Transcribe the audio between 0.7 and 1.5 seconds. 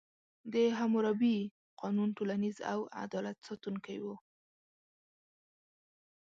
حموربي